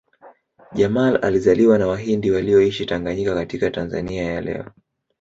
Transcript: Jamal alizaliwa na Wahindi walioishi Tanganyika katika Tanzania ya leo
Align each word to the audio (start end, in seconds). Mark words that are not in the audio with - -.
Jamal 0.73 1.19
alizaliwa 1.21 1.77
na 1.77 1.87
Wahindi 1.87 2.31
walioishi 2.31 2.85
Tanganyika 2.85 3.35
katika 3.35 3.69
Tanzania 3.71 4.21
ya 4.23 4.41
leo 4.41 4.65